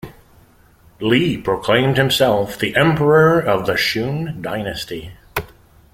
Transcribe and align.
Li 0.99 1.37
proclaimed 1.37 1.95
himself 1.95 2.57
the 2.57 2.75
Emperor 2.75 3.39
of 3.39 3.67
the 3.67 3.77
Shun 3.77 4.41
dynasty. 4.41 5.11